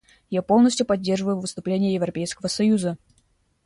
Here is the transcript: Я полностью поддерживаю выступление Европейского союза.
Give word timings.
Я 0.31 0.41
полностью 0.41 0.87
поддерживаю 0.87 1.39
выступление 1.39 1.93
Европейского 1.93 2.47
союза. 2.47 2.97